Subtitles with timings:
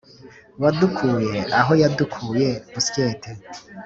[0.61, 3.29] wadukuye aho yadukuye busyete